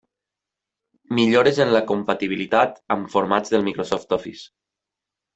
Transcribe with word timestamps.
Millores 1.17 1.59
en 1.65 1.73
la 1.75 1.81
compatibilitat 1.91 2.81
amb 2.95 3.11
formats 3.17 3.53
del 3.57 3.65
Microsoft 3.67 4.17
Office. 4.17 4.49